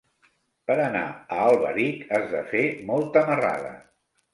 [0.71, 3.81] Per anar a Alberic has de fer molta marrada.